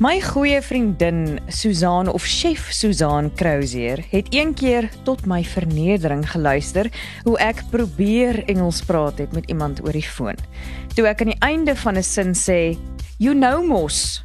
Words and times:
My 0.00 0.16
goeie 0.24 0.62
vriendin 0.64 1.40
Susan 1.52 2.08
of 2.08 2.24
chef 2.24 2.70
Susan 2.72 3.26
Crozier 3.36 4.00
het 4.08 4.26
een 4.32 4.54
keer 4.54 4.88
tot 5.04 5.26
my 5.28 5.42
vernedering 5.44 6.22
geluister 6.30 6.88
hoe 7.26 7.34
ek 7.44 7.60
probeer 7.68 8.38
Engels 8.48 8.78
praat 8.88 9.18
het 9.20 9.34
met 9.36 9.50
iemand 9.52 9.82
oor 9.84 9.92
die 9.92 10.06
foon. 10.06 10.40
Toe 10.96 11.04
ek 11.04 11.20
aan 11.20 11.34
die 11.34 11.44
einde 11.44 11.74
van 11.76 12.00
'n 12.00 12.02
sin 12.02 12.32
sê, 12.32 12.80
"You 13.18 13.34
know 13.36 13.60
mos." 13.60 14.24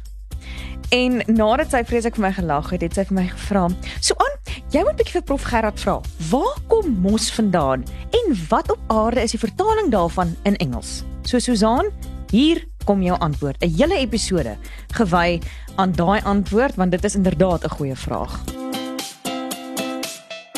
En 0.88 1.20
nadat 1.26 1.70
sy 1.70 1.84
vreeslik 1.84 2.16
vir 2.16 2.24
my 2.24 2.32
gelag 2.32 2.70
het, 2.70 2.80
het 2.80 2.94
sy 2.94 3.04
vir 3.04 3.14
my 3.14 3.26
gevra, 3.28 3.68
"Suan, 4.00 4.34
jy 4.70 4.80
moet 4.80 4.96
bietjie 4.96 5.12
vir 5.12 5.22
prof 5.22 5.42
Gerard 5.42 5.80
vra. 5.80 6.00
Waar 6.30 6.56
kom 6.68 6.90
mos 7.00 7.30
vandaan 7.30 7.84
en 8.10 8.36
wat 8.48 8.70
op 8.70 8.78
aarde 8.86 9.20
is 9.20 9.30
die 9.30 9.40
vertaling 9.40 9.90
daarvan 9.90 10.36
in 10.44 10.56
Engels?" 10.56 11.04
So 11.22 11.38
Susan, 11.38 11.90
hier 12.30 12.64
kom 12.86 13.02
jou 13.02 13.18
antwoord. 13.18 13.58
'n 13.60 13.74
Hele 13.76 13.98
episode 13.98 14.56
gewy 14.94 15.40
aan 15.76 15.92
daai 15.92 16.20
antwoord 16.22 16.74
want 16.74 16.90
dit 16.90 17.04
is 17.04 17.14
inderdaad 17.14 17.64
'n 17.64 17.74
goeie 17.76 17.96
vraag. 17.96 18.40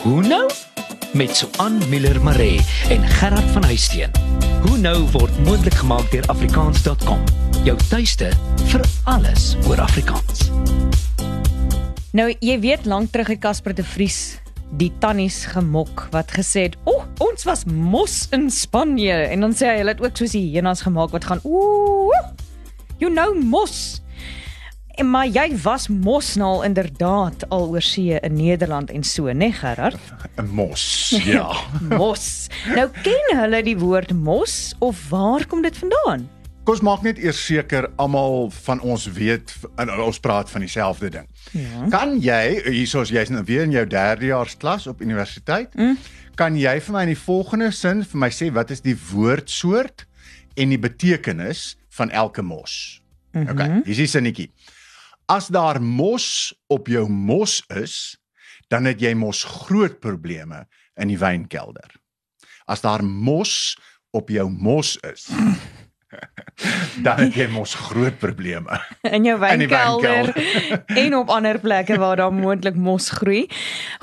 Hoe 0.02 0.22
nou? 0.22 0.50
Met 1.12 1.36
Suan 1.36 1.78
Miller 1.88 2.22
Maree 2.22 2.60
en 2.88 3.02
Gerard 3.08 3.50
van 3.50 3.64
Huisteen. 3.64 4.10
Hoe 4.62 4.76
nou 4.78 5.08
word 5.10 5.38
moontlik 5.44 5.74
gemaak 5.74 6.10
deur 6.10 6.26
afrikaans.com. 6.26 7.24
Jou 7.64 7.78
tuiste 7.88 8.30
vir 8.64 8.84
alles 9.04 9.56
oor 9.66 9.80
Afrikaans. 9.80 10.50
Nou, 12.12 12.34
jy 12.40 12.60
weet 12.60 12.86
lank 12.86 13.10
terug 13.10 13.26
het 13.26 13.38
Casper 13.38 13.74
de 13.74 13.84
Vries 13.84 14.38
die 14.76 14.90
tannies 15.00 15.44
gemok 15.48 16.08
wat 16.12 16.32
gesê 16.36 16.68
het, 16.68 16.76
"O, 16.84 16.92
oh, 16.92 17.04
ons 17.18 17.44
was 17.44 17.64
mos 17.64 18.26
in 18.30 18.50
Spanje." 18.50 19.12
En 19.12 19.40
dan 19.40 19.52
sê 19.52 19.66
hy 19.66 19.76
hulle 19.76 19.90
het 19.90 20.00
ook 20.00 20.16
soos 20.16 20.30
die 20.30 20.50
hyenas 20.50 20.82
gemaak 20.82 21.10
wat 21.10 21.24
gaan, 21.24 21.40
"Ooh, 21.42 21.87
you 22.98 23.12
know 23.12 23.34
mos." 23.34 24.02
En 24.98 25.10
maar 25.10 25.28
jy 25.30 25.52
was 25.62 25.86
mos 25.88 26.32
nou 26.34 26.64
inderdaad 26.66 27.44
al 27.54 27.68
oor 27.68 27.82
see 27.82 28.18
in 28.18 28.34
Nederland 28.34 28.90
en 28.90 29.04
so, 29.04 29.28
né, 29.30 29.34
nee, 29.34 29.52
Gerard? 29.52 29.98
'n 30.36 30.48
Mos. 30.50 31.20
Ja. 31.24 31.52
mos. 31.98 32.48
Nou 32.74 32.88
ken 33.02 33.38
hulle 33.38 33.62
die 33.62 33.78
woord 33.78 34.12
mos 34.12 34.74
of 34.78 35.08
waar 35.08 35.46
kom 35.46 35.62
dit 35.62 35.78
vandaan? 35.78 36.26
Kom 36.64 36.74
ons 36.74 36.82
maak 36.82 37.02
net 37.02 37.18
eers 37.18 37.38
seker 37.46 37.86
almal 37.96 38.50
van 38.50 38.80
ons 38.80 39.06
weet 39.06 39.54
en 39.76 39.88
ons 40.00 40.18
praat 40.20 40.50
van 40.50 40.60
dieselfde 40.60 41.08
ding. 41.08 41.28
Ja. 41.50 41.86
Kan 41.88 42.18
jy 42.20 42.60
hiersoos 42.66 43.08
jy's 43.08 43.30
nou 43.30 43.44
weer 43.46 43.62
in 43.62 43.72
jou 43.72 43.86
derdejaars 43.86 44.56
klas 44.56 44.86
op 44.86 45.00
universiteit? 45.00 45.72
Mm. 45.74 45.96
Kan 46.34 46.58
jy 46.58 46.74
vir 46.80 46.92
my 46.92 47.06
in 47.06 47.14
die 47.14 47.22
volgende 47.22 47.70
sin 47.70 48.02
vir 48.04 48.20
my 48.26 48.28
sê 48.34 48.50
wat 48.52 48.74
is 48.74 48.82
die 48.84 48.98
woordsoort 49.12 50.04
en 50.58 50.74
die 50.74 50.82
betekenis 50.82 51.78
van 51.98 52.10
elke 52.10 52.42
mos? 52.42 53.02
Mm 53.32 53.42
-hmm. 53.42 53.50
Okay, 53.50 53.68
hier 53.84 53.94
is 53.94 54.02
die 54.04 54.06
sinnetjie. 54.06 54.52
As 55.28 55.50
daar 55.52 55.82
mos 55.82 56.54
op 56.66 56.86
jou 56.88 57.08
mos 57.08 57.60
is, 57.68 58.16
dan 58.68 58.84
het 58.84 59.00
jy 59.00 59.14
mos 59.14 59.44
groot 59.44 60.00
probleme 60.00 60.66
in 60.96 61.08
die 61.08 61.18
wynkelder. 61.18 61.96
As 62.64 62.80
daar 62.80 63.04
mos 63.04 63.76
op 64.10 64.28
jou 64.28 64.48
mos 64.50 64.96
is, 64.96 65.28
dan 67.02 67.20
het 67.20 67.34
jy 67.36 67.46
mos 67.52 67.74
groot 67.88 68.16
probleme 68.18 68.80
in 69.06 69.26
jou 69.28 69.36
wynkelder 69.44 70.30
en 71.02 71.16
op 71.16 71.28
ander 71.28 71.58
plekke 71.60 71.98
waar 72.00 72.16
daar 72.16 72.32
moontlik 72.32 72.74
mos 72.74 73.10
groei. 73.10 73.46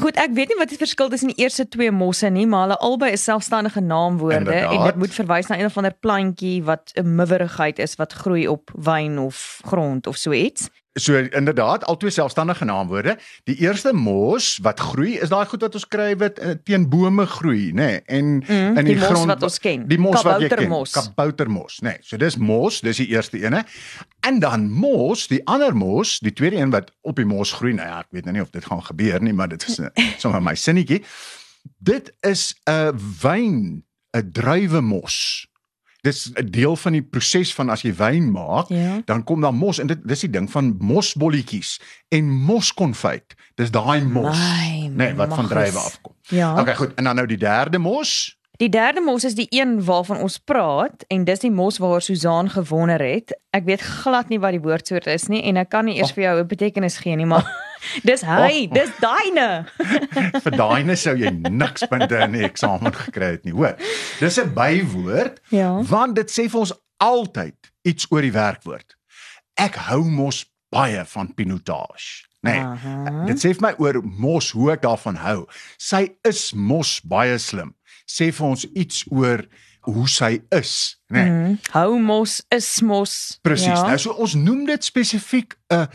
Goed, 0.02 0.20
ek 0.22 0.36
weet 0.38 0.54
nie 0.54 0.60
wat 0.60 0.72
die 0.72 0.80
verskil 0.80 1.10
tussen 1.10 1.34
die 1.34 1.44
eerste 1.44 1.68
twee 1.68 1.92
mosse 1.92 2.30
nie, 2.30 2.46
maar 2.48 2.68
hulle 2.68 2.80
albei 2.90 3.12
is 3.18 3.24
selfstandige 3.24 3.82
naamwoorde 3.82 4.38
Inderdaad. 4.46 4.72
en 4.78 4.84
dit 4.92 5.02
moet 5.04 5.14
verwys 5.14 5.48
na 5.52 5.60
een 5.60 5.72
of 5.72 5.78
ander 5.78 5.98
plantjie 6.00 6.64
wat 6.64 6.94
'n 6.96 7.16
miwerigheid 7.16 7.80
is 7.80 7.96
wat 7.96 8.14
groei 8.14 8.48
op 8.48 8.72
wyn 8.74 9.20
of 9.20 9.60
grond 9.66 10.08
of 10.08 10.16
so 10.16 10.32
iets. 10.32 10.70
So 10.98 11.18
inderdaad, 11.18 11.86
al 11.86 11.98
twee 11.98 12.12
selfstandige 12.12 12.66
naamwoorde. 12.66 13.18
Die 13.44 13.56
eerste 13.56 13.92
mos 13.94 14.58
wat 14.64 14.80
groei 14.80 15.18
is 15.20 15.30
daai 15.30 15.46
goed 15.46 15.66
wat 15.66 15.74
ons 15.76 15.88
kry 15.92 16.14
wat 16.22 16.38
uh, 16.40 16.54
teen 16.64 16.86
bome 16.90 17.26
groei, 17.28 17.74
nê? 17.76 17.88
Nee, 17.90 17.98
en 18.06 18.30
mm, 18.40 18.78
in 18.80 18.88
die, 18.88 18.94
die 18.94 19.02
grond 19.02 19.26
mos 19.26 19.34
wat 19.34 19.44
ons 19.44 19.60
ken. 19.60 19.84
Die 19.92 19.98
mos 20.00 20.24
wat 20.24 20.46
jy 20.46 20.48
ken. 20.54 20.72
Kaboutermos, 20.94 21.82
nê. 21.84 21.98
Nee, 21.98 22.06
so 22.08 22.16
dis 22.22 22.38
mos, 22.40 22.78
dis 22.86 23.02
die 23.04 23.10
eerste 23.12 23.42
ene. 23.44 23.66
En 24.24 24.40
dan 24.40 24.70
mos, 24.72 25.26
die 25.28 25.42
ander 25.52 25.76
mos, 25.76 26.16
die 26.24 26.32
tweede 26.32 26.62
een 26.64 26.72
wat 26.72 26.94
op 27.04 27.20
die 27.20 27.28
mos 27.28 27.52
groei. 27.60 27.74
Nou 27.76 27.90
ja, 27.90 28.00
ek 28.06 28.16
weet 28.16 28.30
nou 28.30 28.38
nie 28.38 28.46
of 28.46 28.56
dit 28.56 28.64
gaan 28.64 28.86
gebeur 28.88 29.20
nie, 29.28 29.36
maar 29.36 29.52
dit 29.52 29.68
is 29.68 29.82
sommer 30.24 30.40
my 30.40 30.56
sinnetjie. 30.56 31.02
Dit 31.84 32.14
is 32.24 32.54
'n 32.72 32.96
wyn, 33.20 33.84
'n 34.16 34.32
druiwemos 34.32 35.44
dis 36.06 36.30
'n 36.34 36.50
deel 36.52 36.76
van 36.76 36.92
die 36.92 37.04
proses 37.04 37.54
van 37.54 37.70
as 37.70 37.82
jy 37.82 37.94
wyn 37.98 38.32
maak, 38.32 38.70
ja. 38.70 39.02
dan 39.06 39.24
kom 39.24 39.42
daar 39.42 39.54
mos 39.54 39.80
en 39.82 39.88
dit 39.88 40.00
dis 40.08 40.26
die 40.28 40.30
ding 40.30 40.48
van 40.52 40.76
mosbolletjies 40.80 41.80
en 42.10 42.30
moskonfyt. 42.30 43.36
Dis 43.56 43.72
daai 43.72 44.04
mos, 44.04 44.40
nee, 44.90 45.14
wat 45.16 45.34
van 45.34 45.48
druiwe 45.48 45.80
afkom. 45.80 46.14
Ja. 46.30 46.60
Okay, 46.60 46.76
goed. 46.76 46.94
En 46.96 47.04
dan 47.04 47.16
nou 47.16 47.28
die 47.28 47.38
derde 47.38 47.78
mos. 47.78 48.38
Die 48.58 48.70
derde 48.70 49.02
mos 49.02 49.24
is 49.24 49.36
die 49.36 49.48
een 49.50 49.84
waarvan 49.84 50.18
ons 50.24 50.38
praat 50.38 51.04
en 51.08 51.24
dis 51.24 51.40
die 51.40 51.52
mos 51.52 51.78
waar 51.78 52.02
Susan 52.02 52.50
gewonder 52.50 53.02
het. 53.04 53.36
Ek 53.52 53.66
weet 53.68 53.82
glad 53.82 54.30
nie 54.32 54.40
wat 54.40 54.56
die 54.56 54.64
woordsoort 54.64 55.08
is 55.12 55.28
nie 55.28 55.44
en 55.44 55.58
ek 55.60 55.70
kan 55.70 55.86
nie 55.86 55.98
eers 55.98 56.14
oh. 56.14 56.16
vir 56.16 56.24
jou 56.24 56.40
'n 56.40 56.48
betekenis 56.48 56.98
gee 56.98 57.16
nie, 57.16 57.26
maar 57.26 57.44
Dis 58.10 58.24
hy, 58.26 58.68
oh. 58.68 58.74
dis 58.74 58.92
daine. 59.02 59.48
Vir 60.46 60.58
daine 60.58 60.96
sou 61.00 61.16
jy 61.20 61.32
niks 61.50 61.86
punte 61.92 62.20
in 62.26 62.36
die 62.38 62.46
eksamen 62.48 62.94
gekry 62.96 63.36
het 63.36 63.46
nie, 63.48 63.54
hoor. 63.56 63.76
Dis 64.20 64.40
'n 64.42 64.54
bywoord. 64.56 65.42
Ja. 65.54 65.72
Want 65.84 66.16
dit 66.16 66.32
sê 66.32 66.50
vir 66.50 66.60
ons 66.66 66.74
altyd 66.98 67.72
iets 67.84 68.08
oor 68.12 68.22
die 68.22 68.36
werkwoord. 68.36 68.96
Ek 69.60 69.76
hou 69.90 70.04
mos 70.04 70.46
baie 70.74 71.06
van 71.06 71.34
pinotage. 71.34 72.26
Nee. 72.46 72.62
-huh. 72.62 73.26
Dit 73.26 73.40
sê 73.40 73.54
vir 73.54 73.62
my 73.62 73.74
oor 73.78 74.02
mos 74.04 74.52
hoe 74.52 74.72
ek 74.72 74.82
daarvan 74.82 75.16
hou. 75.16 75.46
Sy 75.78 76.16
is 76.22 76.54
mos 76.54 77.02
baie 77.02 77.38
slim. 77.38 77.76
Sê 78.06 78.32
vir 78.32 78.46
ons 78.46 78.68
iets 78.74 79.06
oor 79.10 79.46
hoe 79.86 80.10
sy 80.10 80.42
is, 80.50 80.98
né? 81.08 81.24
Nee. 81.24 81.30
Mm, 81.30 81.58
hou 81.72 82.00
mos 82.02 82.42
is 82.50 82.82
mos. 82.82 83.40
Presies. 83.42 83.68
Ja. 83.68 83.88
Nou 83.88 83.98
so 83.98 84.12
ons 84.12 84.34
noem 84.34 84.66
dit 84.66 84.86
spesifiek 84.86 85.54
'n 85.70 85.76
uh, 85.76 85.86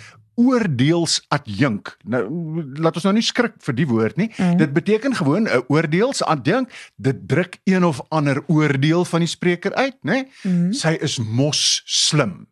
oordeelsadjunk. 0.40 1.94
Nou 2.08 2.22
laat 2.80 2.96
ons 2.98 3.06
nou 3.08 3.14
nie 3.16 3.24
skrik 3.24 3.58
vir 3.64 3.76
die 3.76 3.86
woord 3.90 4.20
nie. 4.20 4.30
Mm. 4.36 4.56
Dit 4.62 4.72
beteken 4.76 5.16
gewoon 5.16 5.48
'n 5.48 5.64
oordeelsadjunk. 5.68 6.70
Dit 6.96 7.28
druk 7.28 7.58
een 7.64 7.84
of 7.84 8.00
ander 8.08 8.42
oordeel 8.46 9.04
van 9.04 9.20
die 9.20 9.28
spreker 9.28 9.74
uit, 9.74 9.96
né? 10.02 10.28
Mm. 10.42 10.72
Sy 10.72 10.96
is 11.00 11.18
mos 11.18 11.82
slim. 11.84 12.46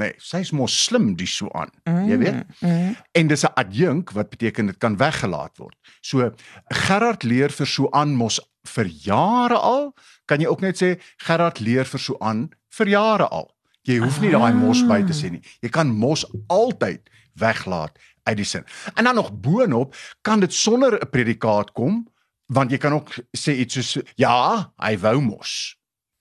Nee, 0.00 0.14
sy 0.18 0.40
is 0.42 0.50
mos 0.56 0.84
slim 0.84 1.12
dis 1.16 1.34
so 1.36 1.50
aan. 1.52 1.70
Mm. 1.84 2.08
Jy 2.08 2.18
weet? 2.18 2.44
Mm. 2.60 2.96
En 3.12 3.26
dis 3.26 3.44
'n 3.44 3.54
adjunk 3.54 4.10
wat 4.10 4.30
beteken 4.30 4.66
dit 4.66 4.78
kan 4.78 4.96
weggelaat 4.96 5.58
word. 5.58 5.76
So 6.00 6.32
Gerard 6.68 7.22
leer 7.22 7.50
vir 7.50 7.66
so 7.66 7.88
aan 7.90 8.14
mos 8.14 8.40
vir 8.64 8.86
jare 8.86 9.58
al. 9.58 9.94
Kan 10.24 10.40
jy 10.40 10.46
ook 10.46 10.60
net 10.60 10.82
sê 10.82 11.00
Gerard 11.16 11.60
leer 11.60 11.84
vir 11.84 12.00
so 12.00 12.16
aan 12.18 12.50
vir 12.68 12.88
jare 12.88 13.28
al. 13.28 13.50
Jy 13.82 13.98
hoef 13.98 14.20
nie 14.22 14.30
daai 14.30 14.54
mos 14.54 14.84
by 14.86 15.00
te 15.02 15.12
sê 15.12 15.30
nie. 15.30 15.42
Jy 15.62 15.68
kan 15.74 15.90
mos 15.90 16.22
altyd 16.46 17.08
weglaat 17.34 17.98
uit 18.22 18.36
die 18.36 18.46
sin. 18.46 18.64
En 18.94 19.04
dan 19.04 19.14
nog 19.14 19.32
boonop 19.32 19.96
kan 20.20 20.40
dit 20.40 20.54
sonder 20.54 21.00
'n 21.00 21.10
predikaat 21.10 21.72
kom 21.72 22.12
want 22.52 22.70
jy 22.70 22.78
kan 22.78 22.92
ook 22.92 23.14
sê 23.38 23.54
iets 23.62 23.74
soos 23.74 23.98
ja, 24.20 24.72
hy 24.82 24.96
wou 24.98 25.20
mos. 25.20 25.76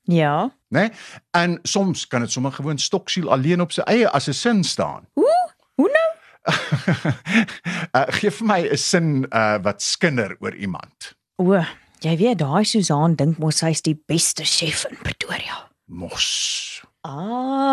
Ja. 0.10 0.52
Né? 0.68 0.80
Nee? 0.80 0.92
En 1.32 1.60
soms 1.64 2.08
kan 2.08 2.22
dit 2.22 2.32
sommer 2.32 2.52
gewoon 2.52 2.78
stoksiel 2.78 3.32
alleen 3.32 3.62
op 3.62 3.72
sy 3.72 3.82
eie 3.82 4.10
as 4.10 4.28
'n 4.28 4.34
sin 4.34 4.64
staan. 4.64 5.08
Hoe? 5.14 5.54
Hoe 5.76 5.90
nou? 5.90 6.10
uh, 7.96 8.08
gee 8.18 8.32
vir 8.32 8.48
my 8.48 8.62
'n 8.72 8.78
sin 8.78 9.26
uh, 9.30 9.58
wat 9.62 9.82
skinder 9.82 10.36
oor 10.40 10.56
iemand. 10.56 11.16
O, 11.36 11.64
jy 12.00 12.18
weet 12.18 12.40
daai 12.40 12.64
Susan 12.66 13.16
dink 13.16 13.38
mos 13.38 13.58
sy's 13.58 13.82
die 13.82 14.04
beste 14.08 14.44
chef 14.44 14.86
in 14.90 14.98
Pretoria. 15.02 15.68
Mos. 15.86 16.84
Ah, 17.02 17.71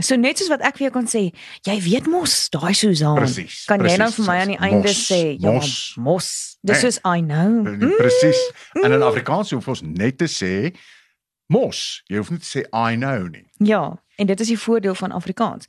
so 0.00 0.16
net 0.16 0.38
soos 0.38 0.50
wat 0.52 0.62
ek 0.66 0.78
vir 0.78 0.88
jou 0.88 0.92
kon 0.98 1.08
sê, 1.10 1.30
jy 1.66 1.76
weet 1.84 2.06
mos, 2.10 2.48
daai 2.52 2.74
Susan. 2.74 3.16
Precies, 3.16 3.64
kan 3.70 3.78
precies, 3.78 3.96
jy 3.96 4.02
nou 4.02 4.10
vir 4.18 4.26
my 4.26 4.38
aan 4.42 4.54
die 4.54 4.60
einde 4.60 4.88
mos, 4.88 5.02
sê, 5.08 5.20
ja, 5.38 5.52
mos. 5.52 5.74
mos. 5.96 6.30
Dis 6.62 6.84
is 6.84 7.00
I 7.04 7.20
know. 7.20 7.64
Presies. 7.96 8.40
Mm. 8.74 8.84
En 8.84 8.92
in 8.92 9.02
Afrikaans 9.02 9.50
hoef 9.50 9.68
ons 9.68 9.82
net 9.82 10.18
te 10.20 10.28
sê 10.28 10.74
mos. 11.50 12.02
Jy 12.10 12.20
hoef 12.20 12.30
net 12.30 12.44
te 12.44 12.50
sê 12.50 12.64
I 12.68 12.98
know 13.00 13.28
nie. 13.30 13.46
Ja, 13.64 13.96
en 14.20 14.28
dit 14.28 14.40
is 14.44 14.52
die 14.52 14.58
voordeel 14.60 14.94
van 14.94 15.14
Afrikaans. 15.16 15.68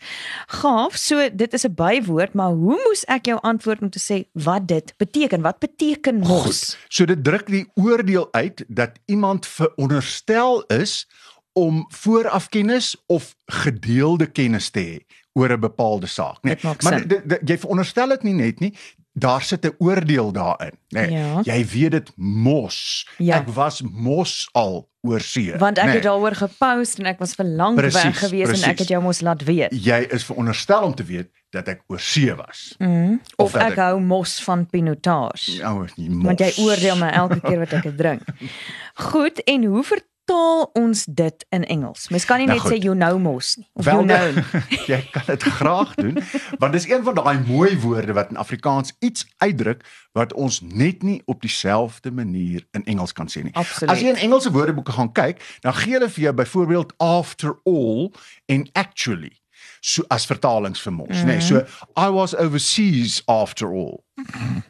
Gaaf, 0.60 0.98
so 1.00 1.30
dit 1.33 1.54
is 1.54 1.66
'n 1.66 1.74
bywoord, 1.75 2.33
maar 2.33 2.51
hoe 2.51 2.78
moes 2.86 3.06
ek 3.07 3.25
jou 3.25 3.39
antwoord 3.42 3.81
om 3.81 3.89
te 3.89 4.00
sê 4.00 4.28
wat 4.33 4.68
dit 4.68 4.94
beteken? 4.98 5.42
Wat 5.42 5.60
beteken 5.60 6.19
mos? 6.19 6.44
Goed. 6.44 6.78
So 6.88 7.06
dit 7.06 7.24
druk 7.24 7.48
die 7.48 7.72
oordeel 7.75 8.28
uit 8.31 8.63
dat 8.68 8.92
iemand 9.06 9.48
veronderstel 9.48 10.63
is 10.68 11.07
om 11.53 11.86
voorafkennis 11.89 12.95
of 13.07 13.36
gedeelde 13.45 14.25
kennis 14.31 14.69
te 14.69 14.80
hê 14.80 15.15
oor 15.33 15.50
'n 15.51 15.59
bepaalde 15.59 16.07
saak, 16.07 16.44
nee. 16.44 16.57
Maar 16.83 17.03
jy 17.45 17.57
veronderstel 17.57 18.07
dit 18.07 18.24
nie 18.24 18.33
net 18.33 18.59
nie, 18.59 18.74
daar 19.13 19.42
sit 19.42 19.65
'n 19.65 19.75
oordeel 19.80 20.31
daarin, 20.31 20.71
nê. 20.95 21.07
Nee. 21.07 21.12
Ja. 21.12 21.42
Jy 21.44 21.65
weet 21.65 21.92
dit 21.92 22.12
mos. 22.15 23.07
Ja. 23.18 23.36
Ek 23.39 23.48
was 23.48 23.81
mos 23.81 24.50
al 24.51 24.89
oorsee. 25.01 25.57
Want 25.57 25.77
ek 25.77 25.86
nê? 25.86 25.92
het 25.94 26.03
daaroor 26.03 26.36
gepost 26.36 27.00
en 27.00 27.06
ek 27.06 27.19
was 27.19 27.33
vir 27.36 27.45
lank 27.45 27.75
Presies, 27.77 28.04
weg 28.04 28.19
gewees 28.19 28.62
en 28.63 28.69
ek 28.69 28.80
het 28.80 28.88
jou 28.88 29.01
mos 29.01 29.21
laat 29.21 29.44
weet. 29.44 29.71
jy 29.86 30.07
is 30.12 30.24
veronderstel 30.24 30.83
om 30.83 30.95
te 30.95 31.04
weet 31.04 31.30
dat 31.50 31.68
ek 31.68 31.81
oorsee 31.88 32.36
was. 32.36 32.75
Mm. 32.80 33.19
Of, 33.36 33.45
Of 33.45 33.56
ek 33.56 33.71
ek- 33.71 33.77
hou 33.77 34.00
mos 34.00 34.44
van 34.44 34.65
pinotage. 34.65 35.63
Ou, 35.63 35.86
nie 35.95 36.09
Want 36.24 36.39
jy 36.39 36.45
mos. 36.45 36.57
oordeel 36.59 36.95
my 36.97 37.09
elke 37.09 37.39
keer 37.39 37.59
wat 37.59 37.74
ek 37.74 37.83
dit 37.83 37.97
drink. 37.97 38.21
Goed, 39.12 39.44
en 39.44 39.63
hoe 39.63 39.83
vertaal 40.31 40.69
ons 40.74 41.06
dit 41.06 41.45
in 41.50 41.66
Engels? 41.66 42.10
Mens 42.10 42.25
kan 42.25 42.38
nie 42.38 42.48
Nou 42.48 42.57
net 42.57 42.66
goed. 42.66 42.72
sê 42.74 42.83
you 42.83 42.95
know 42.95 43.18
mos 43.19 43.56
nie 43.57 43.68
of 43.74 43.86
Wel, 43.86 44.04
you 44.04 44.06
know. 44.06 44.62
jy 44.92 45.00
kan 45.12 45.24
dit 45.28 45.44
graag 45.44 45.94
doen 45.95 46.18
want 46.60 46.74
dis 46.74 46.88
een 46.89 47.04
van 47.04 47.16
daai 47.16 47.39
mooi 47.48 47.75
woorde 47.80 48.13
wat 48.13 48.30
in 48.31 48.38
Afrikaans 48.38 48.94
iets 49.00 49.25
uitdruk 49.38 49.83
wat 50.18 50.33
ons 50.33 50.62
net 50.62 51.04
nie 51.04 51.22
op 51.25 51.42
dieselfde 51.42 52.12
manier 52.12 52.66
in 52.72 52.83
Engels 52.86 53.13
kan 53.13 53.30
sê 53.31 53.44
nie. 53.44 53.54
Absoluut. 53.56 53.92
As 53.94 54.01
jy 54.04 54.12
in 54.12 54.19
Engelse 54.28 54.51
woordeboeke 54.51 54.92
gaan 54.92 55.12
kyk, 55.16 55.39
dan 55.63 55.74
gee 55.74 55.95
hulle 55.95 56.10
vir 56.10 56.24
jou 56.24 56.33
byvoorbeeld 56.33 56.94
after 56.98 57.56
all 57.63 58.12
en 58.51 58.68
actually 58.74 59.40
so 59.83 60.04
as 60.13 60.25
vertalings 60.30 60.80
vir 60.86 60.94
mos, 60.94 61.07
mm 61.10 61.25
nê. 61.25 61.38
Nee, 61.38 61.42
so 61.42 61.66
I 61.98 62.10
was 62.13 62.36
overseas 62.36 63.22
after 63.28 63.68
all. 63.74 64.04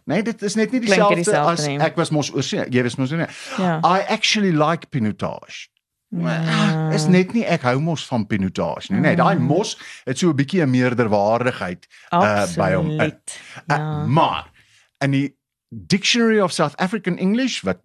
Nee, 0.05 0.23
dit 0.23 0.41
is 0.41 0.55
net 0.55 0.71
nie 0.71 0.79
dieselfde 0.79 1.35
as 1.37 1.67
nie. 1.67 1.77
ek 1.83 1.97
was 1.99 2.09
mos 2.15 2.31
oorsee. 2.31 2.63
Jy 2.71 2.83
was 2.83 2.95
mos 2.95 3.11
nie. 3.11 3.27
Ja. 3.59 3.79
I 3.83 4.05
actually 4.07 4.51
like 4.55 4.87
pinotage. 4.89 5.67
Ah, 6.13 6.91
is 6.93 7.05
net 7.07 7.33
nie 7.33 7.43
ek 7.47 7.61
hou 7.63 7.77
mos 7.79 8.03
van 8.07 8.25
pinotage 8.27 8.91
nie. 8.91 8.99
Nee, 9.03 9.15
daai 9.15 9.37
mos 9.39 9.77
het 10.05 10.17
so 10.19 10.29
'n 10.31 10.35
bietjie 10.35 10.63
'n 10.63 10.69
meerderwaardigheid 10.71 11.87
uh, 12.11 12.47
by 12.55 12.71
hom. 12.75 12.89
Absoluut. 12.99 13.37
uh, 13.67 13.77
Ja. 13.77 14.05
maar 14.05 14.49
in 15.03 15.11
die 15.11 15.35
Dictionary 15.69 16.39
of 16.39 16.51
South 16.51 16.75
African 16.77 17.17
English 17.17 17.61
wat 17.63 17.79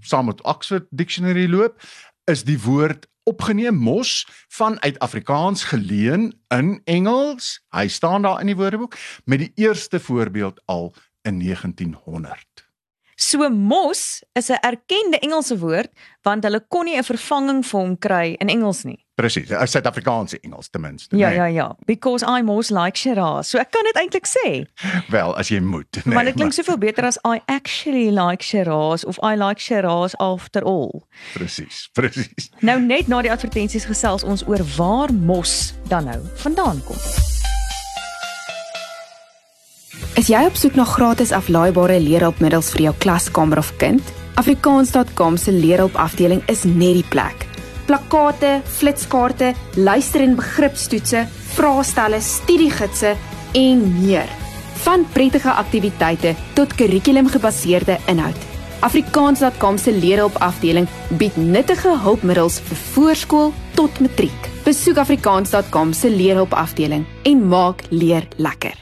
saam 0.00 0.26
met 0.26 0.42
Oxford 0.42 0.86
Dictionary 0.90 1.48
loop, 1.50 1.80
is 2.30 2.44
die 2.44 2.58
woord 2.60 3.06
opgeneem 3.24 3.74
mos 3.74 4.26
vanuit 4.48 4.98
Afrikaans 4.98 5.64
geleen 5.64 6.32
in 6.48 6.80
Engels. 6.84 7.60
Hy 7.70 7.88
staan 7.88 8.22
daar 8.22 8.40
in 8.40 8.46
die 8.46 8.56
woordeboek 8.56 8.96
met 9.24 9.38
die 9.38 9.52
eerste 9.54 10.00
voorbeeld 10.00 10.60
al 10.64 10.94
in 11.22 11.38
1900. 11.38 12.66
So 13.14 13.48
mos 13.48 14.22
is 14.32 14.48
'n 14.50 14.58
erkende 14.60 15.18
Engelse 15.18 15.58
woord 15.58 15.90
want 16.22 16.44
hulle 16.44 16.64
kon 16.68 16.84
nie 16.84 16.96
'n 16.96 17.04
vervanging 17.04 17.66
vir 17.66 17.80
hom 17.80 17.98
kry 17.98 18.36
in 18.38 18.48
Engels 18.48 18.82
nie. 18.82 19.01
Presies, 19.14 19.50
'n 19.50 19.66
Suid-Afrikaanse 19.66 20.40
Engels 20.40 20.68
ten 20.70 20.80
minste. 20.80 21.16
Ja 21.16 21.28
nee. 21.28 21.36
ja 21.36 21.44
ja, 21.44 21.76
because 21.84 22.24
I 22.38 22.42
mos 22.42 22.70
like 22.70 22.98
Shiraz. 22.98 23.48
So 23.48 23.58
ek 23.58 23.70
kan 23.70 23.84
dit 23.84 23.96
eintlik 23.96 24.26
sê. 24.26 24.64
Wel, 25.08 25.36
as 25.36 25.48
jy 25.48 25.60
moet. 25.60 26.00
Nee, 26.04 26.14
maar 26.14 26.24
dit 26.24 26.34
klink 26.34 26.52
soveel 26.52 26.78
beter 26.78 27.04
as 27.04 27.18
I 27.28 27.40
actually 27.46 28.10
like 28.10 28.42
Shiraz 28.42 29.04
of 29.04 29.18
I 29.20 29.36
like 29.36 29.60
Shiraz 29.60 30.14
after 30.16 30.62
all. 30.64 31.04
Presies, 31.34 31.90
presies. 31.92 32.50
Nou 32.60 32.80
net 32.80 33.06
na 33.06 33.20
die 33.22 33.30
advertensies 33.30 33.84
gesels 33.84 34.24
ons 34.24 34.46
oor 34.48 34.64
waar 34.76 35.12
mos 35.12 35.74
dan 35.88 36.04
nou 36.04 36.20
vandaan 36.34 36.80
kom. 36.88 36.96
Is 40.16 40.28
jy 40.28 40.40
op 40.44 40.56
soek 40.56 40.74
na 40.74 40.84
gratis 40.84 41.32
aflaaibare 41.32 42.00
leerhulpmiddels 42.00 42.72
vir 42.72 42.88
jou 42.88 42.96
klaskamer 43.04 43.60
of 43.60 43.76
kind? 43.76 44.02
Afrikaans.com 44.40 45.36
se 45.36 45.52
leerhulpafdeling 45.52 46.40
is 46.48 46.64
net 46.64 47.00
die 47.00 47.08
plek. 47.12 47.51
Plakkate, 47.86 48.60
flitskaarte, 48.64 49.54
luister- 49.74 50.20
en 50.22 50.36
begripstoetse, 50.36 51.26
vraestelle, 51.54 52.20
studiegidse 52.20 53.16
en 53.52 53.82
meer. 54.00 54.28
Van 54.82 55.06
prettige 55.12 55.50
aktiwiteite 55.50 56.34
tot 56.54 56.74
kurrikulumgebaseerde 56.74 57.98
inhoud. 58.06 58.36
Afrikaans.com 58.82 59.78
se 59.78 59.92
leerhulpafdeling 59.92 60.88
bied 61.18 61.36
nuttige 61.36 61.98
hulpmiddels 62.02 62.60
vir 62.66 62.76
voorskool 62.76 63.52
tot 63.74 64.00
matriek. 64.00 64.48
Besoek 64.64 64.96
afrikaans.com 64.96 65.92
se 65.92 66.10
leerhulpafdeling 66.10 67.06
en 67.22 67.48
maak 67.48 67.82
leer 67.90 68.26
lekker. 68.36 68.74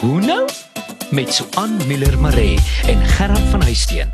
Hoe 0.00 0.20
nou? 0.20 0.42
Met 1.16 1.34
Suan 1.34 1.76
Miller 1.86 2.18
Maree 2.20 2.58
en 2.86 3.04
Gerard 3.06 3.38
van 3.38 3.62
Huisteen. 3.62 4.08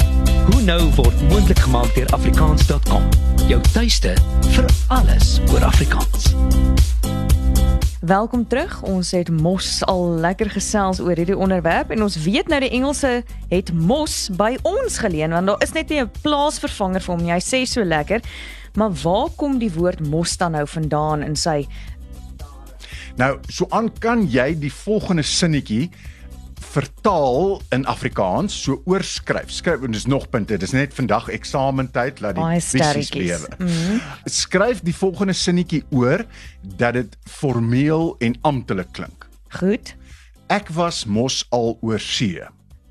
Hoe 0.51 0.61
nou 0.63 0.83
word 0.95 1.23
moontlik 1.29 1.59
gemaak 1.59 1.95
deur 1.95 2.07
afrikaans.com. 2.15 3.09
Jou 3.49 3.59
tuiste 3.73 4.13
vir 4.55 4.69
alles 4.87 5.41
oor 5.51 5.65
Afrikaans. 5.65 6.31
Welkom 8.01 8.47
terug. 8.47 8.83
Ons 8.83 9.11
het 9.11 9.31
mos 9.35 9.81
al 9.91 10.15
lekker 10.23 10.51
gesels 10.55 11.01
oor 11.03 11.19
hierdie 11.19 11.37
onderwerp 11.37 11.91
en 11.91 12.07
ons 12.07 12.21
weet 12.23 12.47
nou 12.47 12.61
die 12.63 12.71
Engelse 12.71 13.25
het 13.51 13.75
mos 13.75 14.31
by 14.39 14.53
ons 14.63 15.01
geleen 15.03 15.35
want 15.35 15.51
daar 15.51 15.67
is 15.67 15.75
net 15.75 15.91
nie 15.91 16.05
'n 16.07 16.11
plaasvervanger 16.23 17.03
vir 17.03 17.15
hom 17.15 17.25
nie. 17.25 17.33
Hy 17.33 17.43
sê 17.43 17.67
so 17.67 17.83
lekker. 17.85 18.21
Maar 18.75 18.93
waar 19.03 19.29
kom 19.37 19.59
die 19.59 19.73
woord 19.75 20.07
mos 20.07 20.37
dan 20.37 20.53
nou 20.53 20.67
vandaan 20.67 21.23
in 21.23 21.37
sy 21.37 21.67
Nou, 23.17 23.39
so 23.49 23.67
aan 23.69 23.91
kan 23.99 24.25
jy 24.31 24.55
die 24.59 24.73
volgende 24.73 25.23
sinnetjie 25.23 25.91
vertaal 26.73 27.61
in 27.75 27.85
Afrikaans, 27.87 28.55
so 28.63 28.81
oorskryf. 28.89 29.51
Skryf 29.53 29.83
en 29.85 29.95
dis 29.95 30.07
nog 30.09 30.29
punte. 30.33 30.57
Dis 30.57 30.73
net 30.73 30.95
vandag 30.97 31.29
eksamentyd 31.33 32.23
laat 32.25 32.39
die 32.39 32.61
visies 32.61 33.13
lewe. 33.15 33.49
Mm 33.59 33.67
-hmm. 33.67 34.01
Skryf 34.25 34.81
die 34.81 34.95
volgende 34.97 35.33
sinnetjie 35.33 35.85
oor 35.91 36.25
dat 36.77 36.93
dit 36.93 37.17
formeel 37.29 38.15
en 38.19 38.39
amptelik 38.41 38.93
klink. 38.93 39.29
goed? 39.49 39.95
Ek 40.47 40.69
was 40.69 41.05
mos 41.05 41.47
al 41.51 41.79
oor 41.81 42.01
see. 42.01 42.41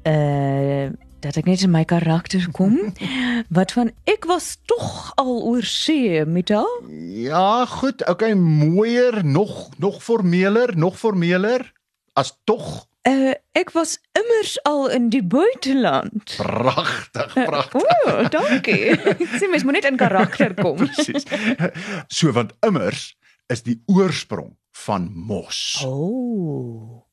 Uh 0.04 0.92
dat 1.22 1.38
ek 1.38 1.46
net 1.46 1.62
in 1.62 1.70
my 1.70 1.84
karakter 1.86 2.48
kom. 2.52 2.78
Wat 3.58 3.72
van 3.72 3.92
ek 4.10 4.26
was 4.26 4.58
tog 4.66 5.12
al 5.22 5.44
oor 5.46 5.64
see 5.64 6.18
haar? 6.18 6.82
Ja, 6.98 7.66
goed. 7.66 8.02
Okay, 8.10 8.34
mooier, 8.34 9.26
nog 9.26 9.70
nog 9.78 10.04
formeler, 10.04 10.78
nog 10.78 10.98
formeler 10.98 11.74
as 12.14 12.34
tog. 12.44 12.88
Uh 13.08 13.34
ek 13.58 13.72
was 13.74 13.96
immers 14.14 14.56
al 14.70 14.88
in 14.94 15.10
die 15.10 15.24
buiteland. 15.26 16.36
Pragtig, 16.38 17.34
pragtig. 17.34 17.82
Ooh, 17.82 18.28
dankie. 18.30 18.94
Ek 18.94 19.24
sê 19.42 19.50
mens 19.50 19.66
moet 19.66 19.80
net 19.80 19.90
in 19.90 19.98
karakter 19.98 20.54
kom. 20.58 20.78
Presies. 20.78 21.26
So 22.14 22.30
want 22.36 22.54
immers 22.66 23.16
is 23.52 23.66
die 23.66 23.80
oorsprong 23.90 24.54
van 24.86 25.10
mos. 25.14 25.82
Oh. 25.86 27.08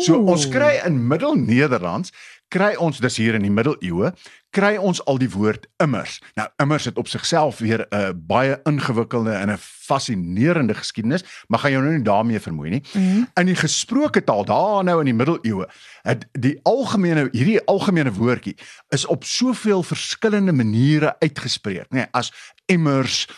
So 0.00 0.20
ons 0.30 0.46
kry 0.48 0.78
in 0.86 1.00
Middel-Nederlands 1.08 2.12
kry 2.48 2.74
ons 2.76 2.98
dis 2.98 3.16
hier 3.16 3.34
in 3.34 3.42
die 3.42 3.52
middeleeue 3.52 4.12
kry 4.54 4.76
ons 4.80 5.00
al 5.04 5.18
die 5.20 5.28
woord 5.30 5.66
immers. 5.82 6.18
Nou 6.38 6.46
immers 6.62 6.86
het 6.88 6.98
op 6.98 7.08
sigself 7.08 7.58
weer 7.58 7.86
'n 7.90 7.96
uh, 7.96 8.10
baie 8.14 8.60
ingewikkelde 8.64 9.32
en 9.32 9.50
'n 9.50 9.58
fascinerende 9.58 10.74
geskiedenis, 10.74 11.24
maar 11.46 11.58
gaan 11.58 11.70
jou 11.70 11.82
nou 11.82 11.94
nie 11.94 12.04
daarmee 12.04 12.40
vermoei 12.40 12.70
nie. 12.70 12.82
Mm 12.92 13.10
-hmm. 13.10 13.28
In 13.34 13.46
die 13.46 13.54
gesproke 13.54 14.24
taal 14.24 14.44
daar 14.44 14.84
nou 14.84 14.98
in 14.98 15.04
die 15.04 15.14
middeleeue, 15.14 15.68
het 16.02 16.28
die 16.32 16.60
algemene 16.62 17.28
hierdie 17.32 17.64
algemene 17.64 18.12
woordjie 18.12 18.56
is 18.88 19.06
op 19.06 19.24
soveel 19.24 19.82
verskillende 19.82 20.52
maniere 20.52 21.16
uitgespreek, 21.18 21.86
nê, 21.88 21.96
nee, 21.96 22.06
as 22.10 22.32
immers, 22.66 23.28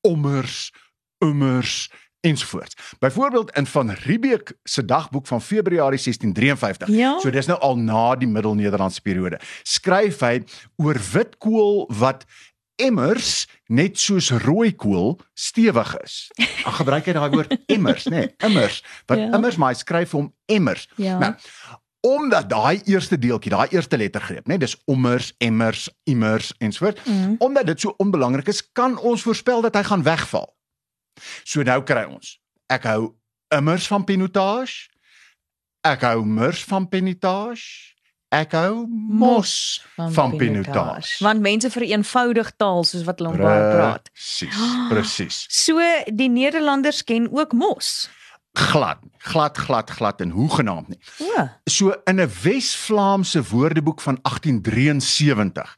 ommers, 0.00 0.72
ummers 1.18 1.90
ensovoorts. 2.20 2.76
Byvoorbeeld 2.98 3.56
in 3.56 3.66
van 3.66 3.90
Riebeeck 3.90 4.52
se 4.62 4.84
dagboek 4.84 5.26
van 5.26 5.42
Februarie 5.42 6.00
1653. 6.00 6.88
Ja. 6.88 7.18
So 7.18 7.30
dis 7.30 7.46
nou 7.46 7.58
al 7.60 7.76
na 7.76 8.16
die 8.16 8.28
Middel-Nederlandse 8.28 9.00
periode. 9.00 9.40
Skryf 9.62 10.20
hy 10.20 10.42
oor 10.76 11.00
witkool 11.12 11.90
wat 11.98 12.24
emmers 12.78 13.46
net 13.66 13.98
soos 13.98 14.30
rooi 14.30 14.72
kool 14.76 15.18
stewig 15.34 15.96
is. 16.02 16.30
Dan 16.64 16.72
gebruik 16.72 17.08
hy 17.10 17.14
daai 17.16 17.30
woord 17.30 17.54
emmers, 17.66 18.06
nê? 18.06 18.26
Nee, 18.26 18.34
immers. 18.50 18.82
Wat 19.06 19.18
Ja. 19.18 19.32
immers 19.34 19.56
maar 19.56 19.74
hy 19.74 19.80
skryf 19.80 20.14
hom 20.14 20.32
emmers. 20.46 20.88
Ja. 20.96 21.18
Nou, 21.18 21.34
omdat 22.00 22.50
daai 22.50 22.80
eerste 22.84 23.18
deeltjie, 23.18 23.50
daai 23.50 23.68
eerste 23.74 23.98
lettergreep, 23.98 24.46
nê, 24.46 24.56
dis 24.56 24.76
ommers, 24.86 25.32
emmers, 25.42 25.88
immers 26.04 26.52
ensovoort, 26.58 27.00
mm. 27.04 27.34
omdat 27.38 27.66
dit 27.66 27.80
so 27.80 27.94
onbelangrik 27.98 28.48
is, 28.48 28.62
kan 28.72 28.98
ons 28.98 29.22
voorspel 29.22 29.60
dat 29.66 29.74
hy 29.74 29.82
gaan 29.82 30.02
wegval. 30.06 30.46
So 31.44 31.62
nou 31.62 31.82
kry 31.82 32.04
ons. 32.08 32.38
Ek 32.68 32.84
hou 32.90 33.14
immers 33.54 33.86
van 33.88 34.04
pinotage. 34.04 34.88
Ek 35.86 36.02
hou 36.02 36.24
mers 36.26 36.64
van 36.68 36.88
pinotage. 36.88 37.94
Ek 38.34 38.52
hou 38.52 38.84
mos 38.90 39.52
van, 39.94 40.12
van 40.12 40.34
pinotage. 40.36 41.16
Want 41.24 41.40
mense 41.40 41.70
vereenvoudig 41.72 42.50
taal 42.60 42.84
soos 42.84 43.06
wat 43.08 43.22
hulle 43.22 43.32
baie 43.40 43.70
praat. 43.72 44.10
Presies, 44.12 44.58
presies. 44.90 45.38
So 45.48 45.80
die 46.12 46.28
Nederlanders 46.28 47.00
ken 47.08 47.30
ook 47.32 47.56
mos. 47.56 48.10
Glad, 48.58 49.00
glad, 49.18 49.56
glad, 49.56 49.90
glad 49.96 50.20
en 50.20 50.34
hoegenaamd 50.36 50.92
nie. 50.92 51.00
O. 51.24 51.48
So 51.64 51.94
in 52.04 52.20
'n 52.20 52.28
Wes-Vlaamse 52.42 53.42
woordeboek 53.48 54.00
van 54.00 54.18
1873 54.22 55.76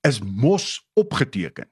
is 0.00 0.20
mos 0.20 0.84
opgeteken 0.92 1.70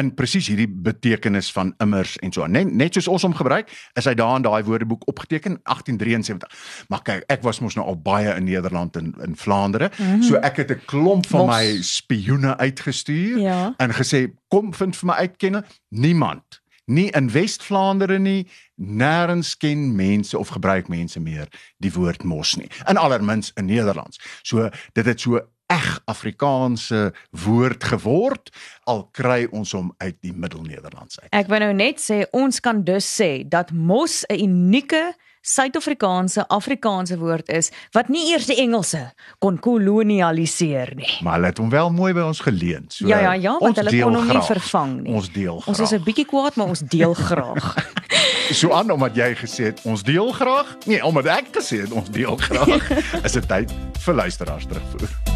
in 0.00 0.14
presies 0.14 0.48
hierdie 0.50 0.68
betekenis 0.68 1.52
van 1.52 1.74
immers 1.78 2.16
en 2.18 2.32
so 2.32 2.42
aan. 2.42 2.50
Net 2.50 2.72
net 2.72 2.94
soos 2.94 3.08
ons 3.08 3.22
hom 3.22 3.34
gebruik, 3.34 3.70
is 3.94 4.04
hy 4.04 4.14
daar 4.18 4.36
in 4.36 4.42
daai 4.42 4.62
woordeboek 4.66 5.06
opgeteken 5.10 5.60
1873. 5.62 6.88
Maar 6.88 7.02
kyk, 7.02 7.24
ek 7.30 7.42
was 7.46 7.60
mos 7.60 7.74
nou 7.78 7.86
al 7.86 8.00
baie 8.02 8.34
in 8.34 8.44
Nederland 8.44 8.96
en 8.96 9.14
in 9.26 9.36
Vlaandere. 9.36 9.90
Mm 9.96 10.06
-hmm. 10.06 10.22
So 10.22 10.34
ek 10.42 10.56
het 10.56 10.70
'n 10.70 10.80
klomp 10.86 11.26
van 11.26 11.46
Mos. 11.46 11.56
my 11.56 11.82
spioene 11.82 12.56
uitgestuur 12.56 13.38
Ja. 13.38 13.74
en 13.76 13.90
gesê 13.94 14.32
kom 14.48 14.74
vind 14.74 14.96
vir 14.96 15.06
my 15.06 15.14
uitkenne. 15.14 15.64
Niemand 15.88 16.62
nie 16.86 17.10
in 17.10 17.30
Wes-Vlaandere 17.30 18.18
nie, 18.18 18.46
nêrens 18.76 19.56
ken 19.56 19.94
mense 19.96 20.38
of 20.38 20.48
gebruik 20.48 20.88
mense 20.88 21.20
meer 21.20 21.48
die 21.78 21.92
woord 21.92 22.22
mos 22.22 22.56
nie. 22.56 22.68
In 22.88 22.96
allermins 22.96 23.52
in 23.54 23.64
Nederlands. 23.64 24.20
So 24.42 24.68
dit 24.92 25.06
het 25.06 25.20
so 25.20 25.40
eg 25.66 26.00
Afrikaanse 26.04 27.12
woord 27.44 27.84
geword 27.84 28.50
al 28.84 29.08
kry 29.12 29.46
ons 29.50 29.72
hom 29.72 29.92
uit 29.98 30.16
die 30.20 30.32
Middelnederlands 30.32 31.20
uit. 31.20 31.30
Ek 31.32 31.48
wou 31.48 31.60
nou 31.62 31.72
net 31.72 32.02
sê 32.02 32.24
ons 32.32 32.60
kan 32.60 32.84
dus 32.84 33.06
sê 33.08 33.48
dat 33.48 33.72
mos 33.72 34.24
'n 34.28 34.40
unieke 34.44 35.14
Suid-Afrikaanse 35.44 36.46
Afrikaanse 36.48 37.18
woord 37.20 37.50
is 37.52 37.68
wat 37.92 38.08
nie 38.08 38.30
eers 38.30 38.46
die 38.48 38.56
Engelse 38.62 39.02
kon 39.44 39.58
kolonialiseer 39.60 40.94
nie. 40.96 41.10
Maar 41.20 41.36
hulle 41.36 41.50
het 41.52 41.60
hom 41.60 41.68
wel 41.68 41.92
mooi 41.92 42.14
by 42.16 42.24
ons 42.24 42.40
geleen. 42.40 42.88
So 42.88 43.06
Ja 43.06 43.20
ja 43.20 43.34
ja, 43.34 43.58
want 43.60 43.76
hulle 43.76 43.92
kon 43.92 44.16
hom 44.16 44.32
nie 44.32 44.40
vervang 44.40 44.94
nie. 45.02 45.12
Ons 45.12 45.28
deel 45.32 45.60
graag. 45.60 45.68
Ons 45.68 45.84
is 45.84 45.92
'n 45.92 46.02
bietjie 46.02 46.24
kwaad, 46.24 46.56
maar 46.56 46.72
ons 46.72 46.80
deel 46.80 47.14
graag. 47.14 47.76
so 48.60 48.72
aan 48.72 48.90
omdat 48.90 49.16
jy 49.16 49.34
gesê 49.36 49.64
het 49.68 49.84
ons 49.84 50.02
deel 50.02 50.32
graag. 50.32 50.76
Nee, 50.86 51.04
omdat 51.04 51.26
ek 51.26 51.46
gesê 51.60 51.84
het 51.84 51.92
ons 51.92 52.10
deel 52.10 52.36
graag. 52.36 52.90
is 53.26 53.32
dit 53.32 53.48
tyd 53.48 53.72
vir 54.00 54.14
luisteraars 54.14 54.66
terugvoer. 54.66 55.33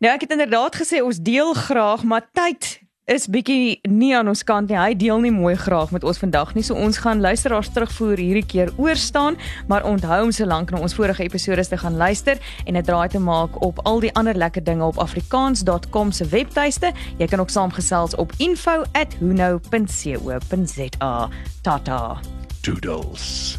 Nou 0.00 0.12
ek 0.12 0.26
het 0.26 0.36
inderdaad 0.36 0.80
gesê 0.80 1.02
ons 1.04 1.20
deel 1.22 1.54
graag, 1.54 2.04
maar 2.04 2.28
tyd 2.32 2.80
is 3.10 3.24
bietjie 3.26 3.80
nie 3.90 4.12
aan 4.14 4.30
ons 4.30 4.44
kant 4.46 4.70
nie. 4.70 4.78
Hy 4.78 4.94
deel 4.98 5.18
nie 5.24 5.32
mooi 5.34 5.56
graag 5.58 5.90
met 5.94 6.04
ons 6.06 6.18
vandag 6.22 6.52
nie. 6.54 6.62
So 6.66 6.74
ons 6.78 6.98
gaan 7.02 7.20
luisteraars 7.22 7.70
terugvoer 7.74 8.18
hierdie 8.22 8.46
keer 8.46 8.70
oor 8.78 8.96
staan, 8.96 9.36
maar 9.68 9.84
onthou 9.88 10.24
om 10.28 10.32
so 10.34 10.44
lank 10.46 10.70
na 10.70 10.78
ons 10.80 10.94
vorige 10.94 11.22
episode 11.26 11.64
te 11.66 11.78
gaan 11.82 11.96
luister 11.98 12.36
en 12.66 12.76
'n 12.76 12.82
draai 12.82 13.08
te 13.08 13.18
maak 13.18 13.62
op 13.62 13.78
al 13.84 14.00
die 14.00 14.14
ander 14.14 14.34
lekker 14.34 14.64
dinge 14.64 14.84
op 14.84 14.98
afrikaans.com 14.98 16.12
se 16.12 16.24
webtuiste. 16.24 16.92
Jy 17.18 17.26
kan 17.26 17.40
ook 17.40 17.50
saamgesels 17.50 18.14
op 18.14 18.32
info@huno.co.za. 18.38 21.28
Tata. 21.62 22.20
Doodles. 22.62 23.58